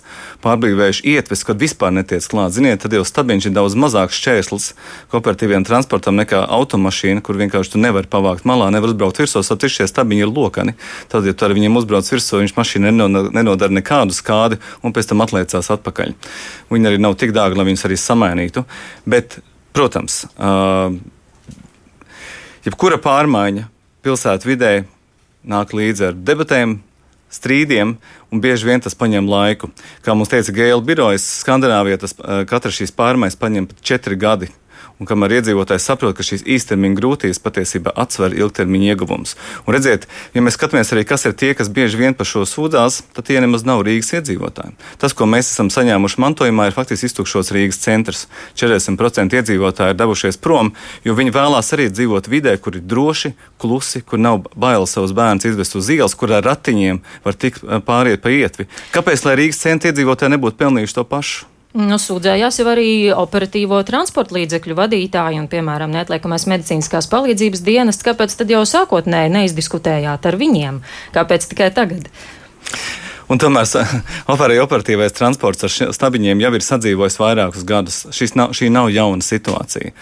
pārblīvējuši 0.46 1.02
ietves, 1.10 1.42
kad 1.48 1.58
vispār 1.58 1.90
netiec 1.96 2.28
klāt. 2.30 2.54
Ziniet, 2.54 2.84
tad 2.84 2.94
jau 2.94 3.02
stabiņš 3.06 3.48
ir 3.48 3.56
daudz 3.56 3.74
mazāks 3.82 4.20
šķērslis 4.20 4.68
kooperatīviem 5.10 5.66
transportam 5.66 6.18
nekā 6.20 6.44
automašīna, 6.54 7.24
kur 7.26 7.42
vienkārši 7.42 7.74
tu 7.74 7.82
nevari 7.82 8.06
pavākt 8.10 8.46
malā, 8.46 8.70
nevar 8.74 8.94
uzbraukt 8.94 9.18
virsū. 9.24 9.42
Tad 9.42 9.66
šie 9.66 9.88
stabiņi 9.90 10.22
ir 10.22 10.30
lokani. 10.30 10.76
Tad, 11.10 11.26
ja 11.26 11.34
tu 11.34 11.48
ar 11.48 11.56
viņiem 11.58 11.82
uzbrauc 11.82 12.06
virsū, 12.14 12.38
viņš 12.44 12.54
mašīna 12.54 12.94
nenodara 12.94 13.74
nekādu 13.74 14.14
skādi 14.14 14.62
un 14.86 14.94
pēc 14.94 15.10
tam 15.10 15.26
atliecās 15.26 15.74
atpakaļ. 15.74 16.14
Viņi 16.70 16.94
arī 16.94 17.02
nav 17.02 17.18
tik 17.18 17.34
dārgi, 17.34 17.58
lai 17.58 17.70
viņus 17.72 17.86
arī 17.90 17.98
samainītu. 17.98 18.66
Bet 19.10 19.40
Protams, 19.76 20.22
jebkura 22.64 22.96
pārmaiņa 23.02 23.66
pilsētu 24.06 24.48
vidē 24.48 24.70
nāk 25.46 25.74
līdzi 25.76 26.08
ar 26.08 26.16
debatēm, 26.16 26.78
strīdiem, 27.36 27.96
un 28.32 28.40
bieži 28.40 28.70
vien 28.70 28.80
tas 28.80 28.96
prasa 28.96 29.28
laiku. 29.28 29.68
Kā 30.00 30.14
mums 30.16 30.30
teica 30.32 30.54
Gēla 30.56 30.80
birojas, 30.86 31.26
Skandināvijā 31.42 32.00
tas 32.00 32.16
katra 32.48 32.72
šīs 32.72 32.94
pārmaiņas 32.96 33.36
prasa 33.40 33.68
pat 33.68 33.82
četri 33.84 34.16
gadi 34.16 34.48
un 35.00 35.08
kamēr 35.08 35.36
iedzīvotājs 35.38 35.86
saprot, 35.90 36.16
ka 36.16 36.24
šīs 36.24 36.44
īstermiņa 36.56 36.96
grūtības 36.98 37.40
patiesībā 37.44 37.92
atsver 38.00 38.34
ilgtermiņa 38.36 38.92
ieguvumus. 38.94 39.34
Un 39.66 39.76
redziet, 39.76 40.06
ja 40.34 40.44
mēs 40.44 40.56
skatāmies 40.56 40.92
arī, 40.94 41.04
kas 41.08 41.26
ir 41.28 41.36
tie, 41.36 41.52
kas 41.58 41.70
bieži 41.72 42.00
vien 42.00 42.16
par 42.16 42.28
šo 42.28 42.46
sūdzās, 42.48 43.02
tad 43.16 43.28
tie 43.28 43.38
nemaz 43.44 43.66
nav 43.68 43.84
Rīgas 43.86 44.14
iedzīvotāji. 44.16 44.76
Tas, 45.02 45.14
ko 45.16 45.28
mēs 45.28 45.50
esam 45.52 45.70
saņēmuši 45.72 46.22
mantojumā, 46.24 46.68
ir 46.68 46.76
faktiski 46.76 47.10
iztukšots 47.10 47.52
Rīgas 47.56 47.80
centrs. 47.82 48.26
40% 48.56 49.36
iedzīvotāji 49.40 49.94
ir 49.94 50.00
devušies 50.00 50.40
prom, 50.40 50.72
jo 51.04 51.16
viņi 51.18 51.34
vēlās 51.36 51.72
arī 51.76 51.90
dzīvot 51.92 52.30
vidē, 52.32 52.56
kur 52.62 52.78
ir 52.78 52.86
droši, 52.88 53.34
klusi, 53.60 54.02
kur 54.06 54.22
nav 54.22 54.46
bail 54.56 54.88
savus 54.88 55.12
bērnus 55.16 55.48
izvest 55.50 55.76
uz 55.76 55.90
ielas, 55.92 56.16
kur 56.16 56.32
ar 56.32 56.46
ratiņiem 56.46 57.02
var 57.26 57.36
tikt 57.36 57.66
pāriet 57.86 58.24
pa 58.24 58.32
ietvi. 58.32 58.70
Kāpēc, 58.94 59.26
lai 59.28 59.36
Rīgas 59.42 59.60
centra 59.60 59.92
iedzīvotāji 59.92 60.36
nebūtu 60.36 60.60
pelnījuši 60.62 60.98
to 61.00 61.06
pašu? 61.08 61.55
Nu, 61.76 61.98
sūdzējās 62.00 62.56
jau 62.62 62.66
arī 62.72 62.90
operatīvo 63.12 63.82
transporta 63.84 64.32
līdzekļu 64.38 64.76
vadītāji 64.78 65.40
un, 65.42 65.48
piemēram, 65.52 65.92
neatliekamais 65.92 66.46
medicīniskās 66.48 67.08
palīdzības 67.12 67.60
dienas. 67.66 68.00
Kāpēc 68.06 68.32
tad 68.38 68.52
jau 68.52 68.62
sākotnēji 68.64 69.34
neizdiskutējāt 69.34 70.28
ar 70.30 70.38
viņiem? 70.40 70.78
Kāpēc 71.12 71.50
tikai 71.50 71.68
tagad? 71.76 72.08
Un 73.28 73.42
tomēr 73.42 73.68
arī 74.46 74.56
operatīvais 74.64 75.16
transports 75.18 75.68
ar 75.68 75.92
stabiņiem 75.98 76.46
jau 76.46 76.52
ir 76.56 76.64
sadzīvojis 76.64 77.20
vairākus 77.20 77.68
gadus. 77.68 78.00
Nav, 78.38 78.56
šī 78.56 78.70
nav 78.72 78.88
jauna 78.94 79.26
situācija. 79.26 79.92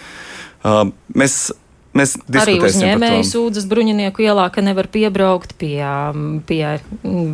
Uh, 0.65 0.85
mēs 1.17 1.49
Mēs 1.95 2.17
arī 2.35 2.57
uzņēmēji 2.59 3.23
sūdzas 3.29 3.67
bruņinieku 3.71 4.25
ielā, 4.25 4.49
ka 4.51 4.59
nevar 4.65 4.89
piebraukt 4.91 5.53
pie, 5.59 5.79
pie 6.47 6.63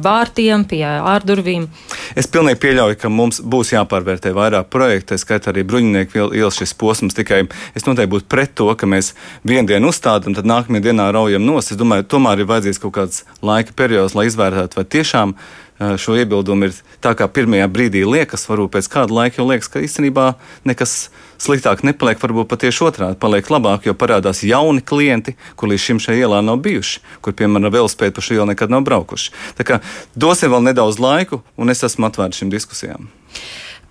vārtiem, 0.06 0.68
pie 0.70 0.84
ārdurvīm. 0.86 1.66
Es 2.14 2.30
pilnīgi 2.30 2.60
pieļauju, 2.62 3.00
ka 3.02 3.10
mums 3.10 3.42
būs 3.42 3.74
jāpārvērtē 3.74 4.36
vairāk 4.38 4.70
projektu, 4.74 5.18
skaitā 5.18 5.50
arī 5.50 5.66
bruņinieku 5.66 6.30
ielas 6.38 6.60
šis 6.62 6.76
posms. 6.78 7.18
Tikai 7.18 7.48
es 7.74 7.88
noteikti 7.88 8.14
būtu 8.14 8.30
pret 8.30 8.54
to, 8.58 8.70
ka 8.78 8.90
mēs 8.90 9.16
vienu 9.42 9.66
dienu 9.72 9.90
uzstādām, 9.90 10.38
tad 10.38 10.46
nākamajā 10.46 10.92
dienā 10.92 11.10
raujam 11.16 11.42
nos. 11.42 11.74
Es 11.74 11.82
domāju, 11.82 12.06
tomēr 12.14 12.44
ir 12.44 12.52
vajadzīgs 12.54 12.84
kaut 12.86 12.96
kāds 13.00 13.26
laika 13.42 13.74
periods, 13.74 14.14
lai 14.14 14.30
izvērtētu, 14.30 14.78
vai 14.78 14.86
tiešām 14.98 15.36
šo 15.82 16.16
iebildumu 16.20 16.68
ir 16.70 16.76
tā, 17.02 17.14
kā 17.18 17.28
pirmajā 17.32 17.68
brīdī 17.72 18.04
liekas, 18.06 18.46
varbūt 18.50 18.76
pēc 18.76 18.90
kāda 18.92 19.16
laika 19.16 19.42
jau 19.42 19.48
liekas, 19.50 19.70
ka 19.72 19.82
īstenībā 19.82 20.28
nekas 20.68 21.10
sliktāk 21.42 21.82
nepaliek, 21.88 22.20
varbūt 22.22 22.50
pat 22.52 22.64
tieši 22.66 22.86
otrādi 22.86 23.20
paliek 23.22 23.50
labāk, 23.50 23.88
jo 23.90 23.96
parādās 23.98 24.44
jauni 24.46 24.84
klienti, 24.86 25.36
kur 25.58 25.72
līdz 25.72 25.86
šim 25.88 26.04
šajā 26.04 26.28
ielā 26.28 26.44
nav 26.46 26.62
bijuši, 26.66 27.02
kur, 27.26 27.36
piemēram, 27.38 27.72
velospēdi 27.74 28.16
pa 28.18 28.26
šo 28.26 28.38
ielu 28.38 28.52
nekad 28.54 28.74
nav 28.74 28.86
braukuši. 28.86 29.34
Tā 29.58 29.68
kā 29.68 29.82
dosim 30.14 30.54
vēl 30.54 30.70
nedaudz 30.70 31.02
laiku, 31.02 31.42
un 31.58 31.74
es 31.74 31.84
esmu 31.88 32.12
atvērts 32.12 32.44
šīm 32.44 32.54
diskusijām. 32.54 33.10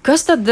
Kas 0.06 0.25
tad, 0.25 0.47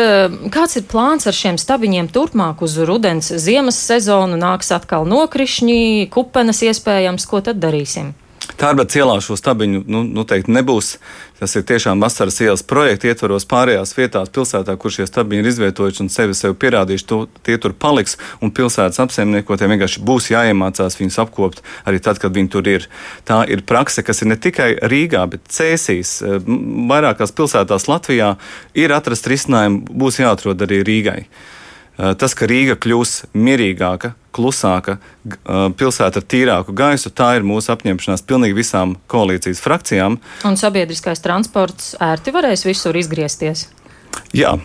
kāds 0.52 0.76
ir 0.76 0.84
plāns 0.90 1.24
ar 1.24 1.32
šiem 1.32 1.56
stabiņiem 1.56 2.10
turpmāk 2.12 2.60
uz 2.66 2.74
rudens, 2.84 3.30
ziemas 3.40 3.78
sezonu? 3.80 4.36
Nāks 4.36 4.68
atkal 4.76 5.08
nokrišņi, 5.08 6.10
kupenes 6.12 6.60
iespējams, 6.66 7.24
ko 7.30 7.40
tad 7.46 7.62
darīsim? 7.62 8.12
Tārbats 8.56 8.96
ielā 8.96 9.18
šo 9.22 9.36
stabiņu 9.36 9.82
nu, 9.90 10.02
noteikti 10.16 10.52
nebūs. 10.54 10.94
Tas 11.38 11.52
ir 11.54 11.62
tiešām 11.68 12.00
vasaras 12.02 12.40
ielas 12.42 12.64
projekta 12.66 13.10
ietvaros 13.10 13.44
pārējās 13.46 13.92
vietās 13.94 14.32
pilsētā, 14.34 14.74
kur 14.80 14.94
šie 14.94 15.06
stabiņi 15.06 15.44
ir 15.44 15.50
izvietojuši 15.52 16.02
un 16.02 16.08
sevi 16.10 16.34
sev 16.34 16.56
pierādījuši. 16.58 17.06
To, 17.10 17.18
tie 17.46 17.58
tur 17.62 17.76
paliks 17.78 18.16
un 18.42 18.50
pilsētas 18.54 18.98
apsaimniekotiem 19.04 19.74
vienkārši 19.74 20.02
būs 20.08 20.30
jāiemācās 20.32 20.98
viņus 20.98 21.20
apkopt 21.22 21.62
arī 21.84 22.00
tad, 22.02 22.18
kad 22.22 22.34
viņi 22.34 22.52
tur 22.54 22.72
ir. 22.72 22.88
Tā 23.28 23.44
ir 23.46 23.62
prakse, 23.68 24.02
kas 24.06 24.24
ir 24.24 24.32
ne 24.32 24.40
tikai 24.40 24.72
Rīgā, 24.90 25.22
bet 25.30 25.46
Cēsīs. 25.52 26.18
Vairākās 26.90 27.36
pilsētās 27.36 27.86
Latvijā 27.90 28.34
ir 28.74 28.96
atrast 28.96 29.30
risinājumi, 29.30 29.84
būs 29.92 30.18
jāatrod 30.24 30.66
arī 30.66 30.82
Rīgai. 30.88 31.22
Eh, 31.98 32.14
tas, 32.14 32.30
ka 32.38 32.46
Rīga 32.46 32.76
kļūs 32.78 33.24
mierīgāka, 33.34 34.12
klusāka, 34.34 34.98
eh, 35.26 35.64
pilsēta 35.74 36.22
ar 36.22 36.26
tīrāku 36.30 36.74
gaisu, 36.74 37.10
tā 37.10 37.34
ir 37.36 37.42
mūsu 37.42 37.72
apņemšanās 37.74 38.22
pilnīgi 38.22 38.54
visām 38.54 38.94
koalīcijas 39.10 39.58
frakcijām. 39.64 40.18
Un 40.46 40.56
sabiedriskais 40.56 41.18
transports 41.24 41.96
ērti 41.98 42.30
varēs 42.30 42.64
visur 42.64 42.94
izgriezties? 42.94 43.66
Jā. 44.32 44.60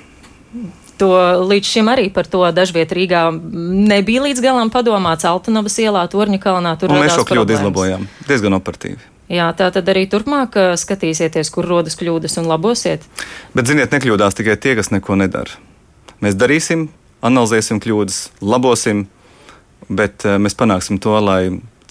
To 1.02 1.10
līdz 1.50 1.66
šim 1.66 1.90
arī 1.90 2.14
par 2.14 2.30
to 2.30 2.46
dažviet 2.54 2.94
Rīgā 2.94 3.26
nebija 3.34 4.22
līdz 4.22 4.42
galam 4.46 4.70
padomāts 4.70 5.26
Altanavas 5.26 5.80
ielā, 5.82 6.06
Torņa 6.06 6.38
kalnā. 6.38 6.78
Tur 6.78 6.94
mēs 6.94 7.18
šo 7.18 7.26
kļūdu 7.26 7.58
izlabojām 7.58 8.08
diezgan 8.28 8.54
operatīvi. 8.62 9.02
Jā, 9.34 9.50
tā 9.58 9.72
tad 9.74 9.90
arī 9.90 10.06
turpmāk 10.06 10.54
eh, 10.54 10.74
skatīsieties, 10.78 11.50
kur 11.50 11.66
rodas 11.66 11.98
kļūdas 11.98 12.38
un 12.38 12.46
labosiet. 12.46 13.02
Bet, 13.58 13.66
ziniet, 13.66 13.90
nekļūdās 13.90 14.38
tikai 14.38 14.54
tie, 14.62 14.76
kas 14.78 14.94
neko 14.94 15.18
nedara. 15.18 15.58
Mēs 16.22 16.38
darīsim, 16.38 16.92
analizēsim 17.24 17.80
kļūdas, 17.84 18.20
labosim, 18.44 19.06
bet 19.90 20.26
eh, 20.28 20.40
mēs 20.42 20.58
panāksim 20.60 21.00
to, 21.04 21.16
lai 21.24 21.42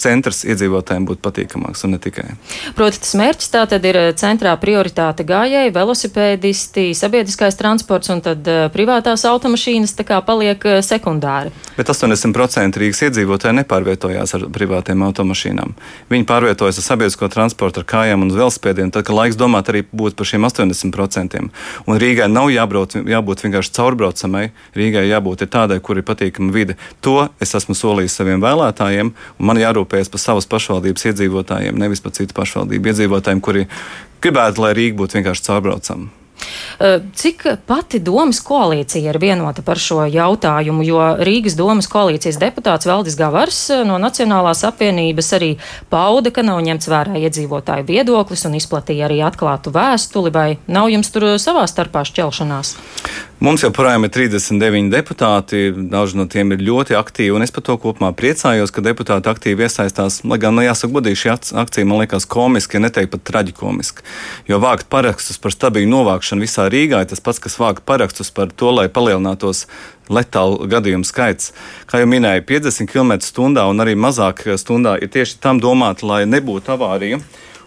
centrs 0.02 0.42
iedzīvotājiem 0.48 1.06
būtu 1.08 1.22
patīkamāks 1.24 1.84
un 1.86 1.94
ne 1.96 2.00
tikai. 2.02 2.34
Proti, 2.78 3.00
tas 3.02 3.14
mērķis 3.18 3.52
tā 3.52 3.64
tad 3.70 3.86
ir 3.88 3.98
eh, 4.00 4.10
centrā 4.18 4.54
prioritāte 4.60 5.24
gājēji, 5.28 5.74
velosipēdisti, 5.74 6.88
sabiedriskais 6.98 7.58
transports 7.58 8.10
un 8.12 8.22
tad 8.24 8.46
uh, 8.50 8.66
privātās 8.72 9.24
automašīnas 9.28 9.94
tā 9.98 10.06
kā 10.08 10.18
paliek 10.26 10.62
uh, 10.68 10.80
sekundāri. 10.84 11.52
Bet 11.76 11.90
80% 11.92 12.80
Rīgas 12.80 13.02
iedzīvotāji 13.08 13.60
nepārvietojās 13.62 14.36
ar 14.36 14.46
privātiem 14.52 15.04
automašīnām. 15.06 15.74
Viņi 16.12 16.28
pārvietojas 16.28 16.80
ar 16.80 16.86
sabiedrisko 16.86 17.30
transportu, 17.32 17.82
ar 17.82 17.88
kājām 17.88 18.26
un 18.26 18.32
velosipēdiem, 18.34 18.92
tad, 18.94 19.06
ka 19.08 19.16
laiks 19.16 19.38
domāt 19.40 19.70
arī 19.72 19.84
būtu 19.88 20.18
par 20.18 20.28
šiem 20.28 20.48
80%. 20.48 21.42
Un 21.86 22.00
Rīgai 22.02 22.28
nav 22.30 22.50
jābrauc, 22.52 22.96
jābūt 22.96 23.44
vienkārši 23.46 23.74
caurbraucamai, 23.78 24.48
Rīgai 24.76 25.06
jābūt 25.08 25.46
tādai, 25.52 25.80
kur 25.84 26.00
ir 26.00 26.06
patīkama 26.06 26.52
vide. 26.54 26.76
To 27.04 27.28
es 27.42 27.54
esmu 27.58 27.76
solījis 27.76 28.16
saviem 28.18 28.42
vēlētājiem, 28.42 29.12
un 29.12 29.48
man 29.48 29.60
jārūpējas 29.60 29.91
jārūpējas 29.92 30.10
par 30.12 30.20
savas 30.20 30.48
pašvaldības 30.48 31.06
iedzīvotājiem, 31.10 31.76
nevis 31.76 32.00
par 32.00 32.12
citu 32.16 32.34
pašvaldību 32.34 32.88
iedzīvotājiem, 32.92 33.40
kuri 33.40 33.68
gribētu, 34.22 34.64
lai 34.64 34.74
Rīga 34.74 34.96
būtu 34.96 35.20
vienkārši 35.20 35.48
caurbraucama. 35.48 36.10
Cik 37.14 37.44
pati 37.68 38.00
domas 38.02 38.40
koalīcija 38.42 39.12
ir 39.12 39.18
vienota 39.22 39.62
par 39.62 39.78
šo 39.78 40.02
jautājumu, 40.10 40.82
jo 40.82 40.98
Rīgas 41.22 41.54
domas 41.54 41.86
koalīcijas 41.86 42.40
deputāts 42.40 42.88
Valdis 42.88 43.14
Gavars 43.14 43.60
no 43.86 44.00
Nacionālās 44.02 44.64
apvienības 44.66 45.28
arī 45.38 45.52
pauda, 45.92 46.32
ka 46.34 46.42
nav 46.42 46.58
ņemts 46.66 46.90
vērā 46.90 47.20
iedzīvotāju 47.28 47.86
viedoklis 47.86 48.42
un 48.48 48.56
izplatīja 48.58 49.06
arī 49.06 49.20
atklātu 49.22 49.70
vēstuli, 49.76 50.34
vai 50.34 50.48
nav 50.66 50.90
jums 50.90 51.12
tur 51.14 51.36
savā 51.38 51.68
starpā 51.70 52.02
šķelšanās? 52.10 52.74
Mums 53.42 53.64
joprojām 53.64 54.04
ir 54.06 54.10
39 54.14 54.92
deputāti, 54.92 55.72
daži 55.90 56.14
no 56.14 56.28
tiem 56.30 56.52
ir 56.54 56.60
ļoti 56.62 56.94
aktīvi, 56.94 57.32
un 57.34 57.42
es 57.42 57.50
par 57.50 57.64
to 57.66 57.74
kopumā 57.74 58.12
priecājos, 58.14 58.70
ka 58.70 58.84
deputāti 58.86 59.26
aktīvi 59.26 59.66
iesaistās. 59.66 60.20
Lai 60.30 60.38
gan, 60.38 60.54
nu, 60.54 60.62
jāsaka, 60.62 60.92
godīgi 60.94 61.18
šī 61.24 61.32
akcija 61.64 61.88
man 61.90 62.04
liekas 62.04 62.28
komiska, 62.30 62.78
ja 62.78 62.84
neteikt 62.84 63.10
pat 63.16 63.24
traģikomiska. 63.32 64.06
Jo 64.46 64.62
vākt 64.62 64.86
parakstus 64.94 65.42
par 65.42 65.56
stabilu 65.56 65.90
novākšanu 65.90 66.46
visā 66.46 66.68
Rīgā 66.70 67.02
ir 67.02 67.10
tas 67.10 67.24
pats, 67.24 67.42
kas 67.42 67.58
vākt 67.58 67.82
parakstus 67.82 68.30
par 68.30 68.54
to, 68.54 68.70
lai 68.78 68.86
palielinātos 68.86 69.64
letālu 70.06 70.70
gadījumu 70.70 71.10
skaits. 71.10 71.50
Kā 71.90 71.98
jau 71.98 72.12
minēju, 72.14 72.46
50 72.46 72.94
km/h 72.94 73.66
un 73.66 73.82
arī 73.82 73.98
mazāk 73.98 74.46
stundā 74.54 75.00
ir 75.02 75.10
tieši 75.10 75.42
tam 75.42 75.58
domāti, 75.58 76.06
lai 76.06 76.28
nebūtu 76.30 76.78
avārija. 76.78 77.18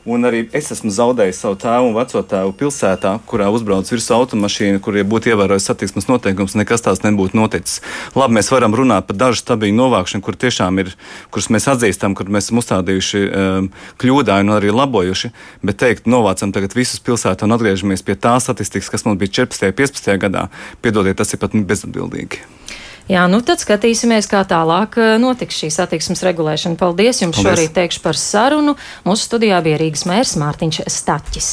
Un 0.05 0.21
arī 0.27 0.43
es 0.53 0.67
esmu 0.69 0.91
zaudējis 0.93 1.39
savu 1.41 1.55
tēvu 1.57 1.87
un 1.89 1.95
veco 1.95 2.21
tēvu 2.29 2.51
pilsētā, 2.59 3.15
kurā 3.25 3.47
uzbrauc 3.49 3.89
virsū 3.89 4.13
automašīna, 4.13 4.77
kur, 4.85 4.93
ja 4.99 5.05
būtu 5.07 5.31
ievērojis 5.31 5.65
satiksmes 5.71 6.05
noteikums, 6.05 6.53
nekas 6.59 6.85
tās 6.85 7.01
nebūtu 7.01 7.33
noticis. 7.39 7.81
Labi, 8.13 8.37
mēs 8.37 8.51
varam 8.53 8.77
runāt 8.77 9.07
par 9.09 9.17
dažu 9.17 9.41
stabilu 9.41 9.73
novākšanu, 9.79 10.21
kur 10.25 10.37
tiešām 10.37 10.77
ir, 10.83 10.91
kurus 11.33 11.49
mēs 11.49 11.65
atzīstam, 11.73 12.13
kur 12.13 12.29
mēs 12.29 12.51
esam 12.51 12.61
uzstādījuši 12.61 13.23
um, 13.25 13.71
kļūdāju 14.03 14.45
un 14.45 14.53
arī 14.59 14.75
labojuši, 14.75 15.31
bet 15.65 15.81
teikt, 15.81 16.05
novācam 16.05 16.53
tagad 16.53 16.77
visus 16.77 17.01
pilsētu 17.01 17.49
un 17.49 17.57
atgriežamies 17.57 18.05
pie 18.05 18.13
tā 18.13 18.37
statistikas, 18.37 18.91
kas 18.93 19.07
mums 19.09 19.17
bija 19.23 19.41
14. 19.41 19.71
un 19.73 19.79
15. 19.81 20.13
gadā, 20.21 20.45
piedodiet, 20.85 21.17
tas 21.17 21.33
ir 21.33 21.41
pat 21.41 21.57
bezatbildīgi. 21.65 22.45
Jā, 23.05 23.27
nu 23.29 23.37
tad 23.45 23.61
skatīsimies, 23.61 24.25
kā 24.29 24.41
tālāk 24.49 24.97
eh, 24.97 25.11
notiks 25.21 25.59
šī 25.61 25.69
satiksmes 25.73 26.25
regulēšana. 26.25 26.79
Paldies 26.79 27.21
jums 27.21 27.37
Paldies. 27.37 27.51
šorīt 27.51 27.75
teikšu 27.77 28.01
par 28.01 28.17
sarunu. 28.17 28.73
Mūsu 29.05 29.29
studijā 29.29 29.61
bija 29.65 29.77
Rīgas 29.81 30.07
mērs 30.09 30.33
Mārtiņš 30.41 30.85
Staķis. 30.89 31.51